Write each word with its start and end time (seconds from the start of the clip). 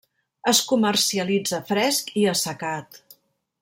Es 0.51 0.61
comercialitza 0.71 1.61
fresc 1.71 2.13
i 2.23 2.27
assecat. 2.35 3.03